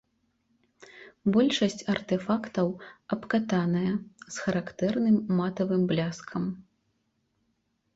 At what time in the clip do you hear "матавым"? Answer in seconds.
5.41-5.81